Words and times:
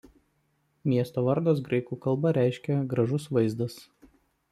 Miesto 0.91 1.21
vardas 1.27 1.61
graikų 1.67 1.97
kalba 2.05 2.31
reiškia 2.39 2.79
„gražus 2.95 3.29
vaizdas“. 3.39 3.77